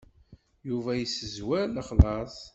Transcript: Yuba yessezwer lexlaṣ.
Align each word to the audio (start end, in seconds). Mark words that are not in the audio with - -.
Yuba 0.69 0.91
yessezwer 0.95 1.65
lexlaṣ. 1.75 2.35